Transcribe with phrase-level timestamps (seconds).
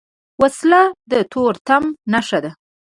[0.41, 0.81] وسله
[1.11, 2.51] د تورتم نښه ده